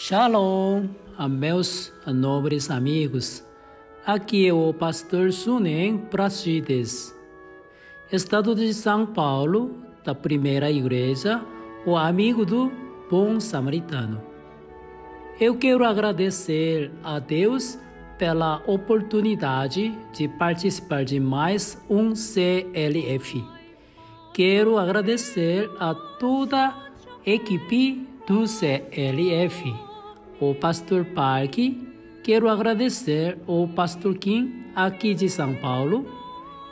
[0.00, 0.90] Shalom,
[1.28, 3.44] meus nobres amigos.
[4.06, 7.12] Aqui é o pastor Sunen Prachides.
[8.12, 9.74] Estado de São Paulo,
[10.04, 11.44] da primeira igreja,
[11.84, 12.70] o amigo do
[13.10, 14.22] bom samaritano.
[15.40, 17.76] Eu quero agradecer a Deus
[18.16, 23.44] pela oportunidade de participar de mais um CLF.
[24.32, 26.88] Quero agradecer a toda a
[27.26, 29.87] equipe do CLF
[30.40, 31.76] o pastor Parque,
[32.22, 36.06] quero agradecer ao pastor Kim aqui de São Paulo.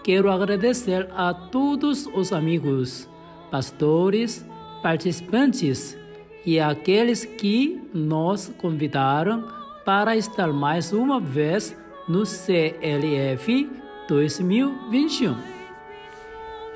[0.05, 3.09] Quero agradecer a todos os amigos,
[3.51, 4.47] pastores,
[4.83, 5.99] participantes
[6.45, 9.49] e aqueles que nos convidaram
[9.85, 11.77] para estar mais uma vez
[12.09, 13.69] no CLF
[14.09, 15.35] 2021.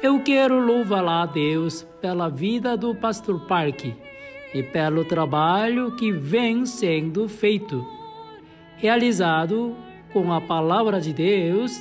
[0.03, 3.95] Eu quero louvar a Deus pela vida do pastor Parque
[4.55, 7.87] e pelo trabalho que vem sendo feito,
[8.77, 9.77] realizado
[10.13, 11.81] com a palavra de Deus,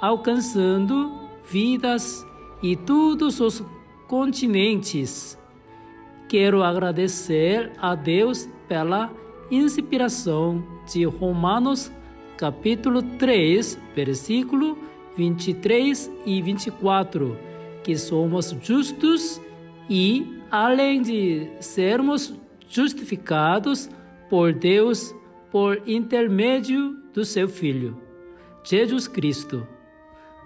[0.00, 1.12] alcançando
[1.50, 2.26] vidas
[2.62, 3.64] e todos os
[4.06, 5.38] continentes.
[6.28, 9.10] Quero agradecer a Deus pela
[9.50, 11.90] inspiração de Romanos
[12.36, 14.76] capítulo 3, versículo
[15.16, 17.38] 23 e 24,
[17.82, 19.40] que somos justos
[19.88, 22.34] e além de sermos
[22.68, 23.88] justificados
[24.28, 25.14] por Deus
[25.50, 27.96] por intermédio do seu Filho,
[28.64, 29.66] Jesus Cristo.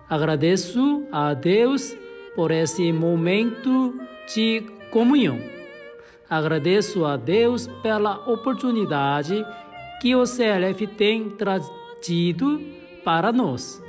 [0.08, 1.96] Agradeço a Deus
[2.34, 3.98] por esse momento
[4.34, 5.38] de comunhão.
[6.28, 9.44] Agradeço a Deus pela oportunidade
[10.00, 12.60] que o CLF tem trazido
[13.02, 13.82] para nós,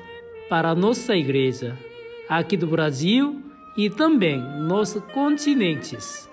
[0.49, 1.77] para nossa igreja,
[2.29, 3.48] aqui do Brasil
[3.79, 6.29] e também nos continentes.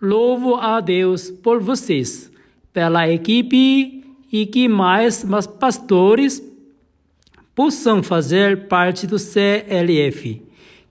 [0.00, 2.28] Louvo a Deus por vocês,
[2.72, 5.24] pela equipe e que mais
[5.60, 6.42] pastores
[7.54, 10.42] possam fazer parte do CLF,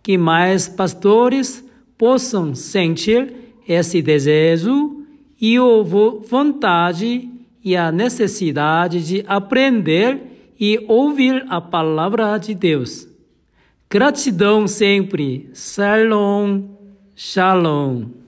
[0.02, 1.62] que mais pastores
[1.98, 3.34] possam sentir
[3.68, 5.06] esse desejo
[5.42, 5.84] e a
[6.26, 7.30] vontade
[7.62, 13.11] e a necessidade de aprender e ouvir a palavra de Deus.
[13.92, 15.50] Gratidão sempre.
[15.54, 16.70] Shalom.
[17.14, 18.21] Shalom.